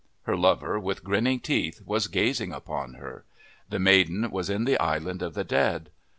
Her 0.23 0.35
lover, 0.35 0.79
with 0.79 1.03
grinning 1.03 1.41
teeth, 1.41 1.83
was 1.85 2.07
gaz 2.07 2.41
ing 2.41 2.51
upon 2.51 2.95
her. 2.95 3.23
The 3.69 3.77
maiden 3.77 4.31
was 4.31 4.49
in 4.49 4.65
the 4.65 4.79
island 4.79 5.21
of 5.21 5.35
the 5.35 5.43
dead. 5.43 5.91